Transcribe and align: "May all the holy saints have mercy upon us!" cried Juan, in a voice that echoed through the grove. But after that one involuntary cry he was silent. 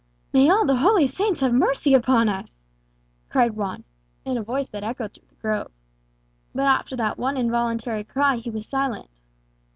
"May 0.33 0.49
all 0.49 0.65
the 0.65 0.77
holy 0.77 1.05
saints 1.05 1.41
have 1.41 1.53
mercy 1.53 1.93
upon 1.93 2.27
us!" 2.27 2.57
cried 3.29 3.55
Juan, 3.55 3.83
in 4.25 4.35
a 4.35 4.41
voice 4.41 4.67
that 4.71 4.83
echoed 4.83 5.13
through 5.13 5.27
the 5.29 5.35
grove. 5.35 5.71
But 6.55 6.63
after 6.65 6.95
that 6.95 7.19
one 7.19 7.37
involuntary 7.37 8.03
cry 8.03 8.37
he 8.37 8.49
was 8.49 8.65
silent. 8.67 9.11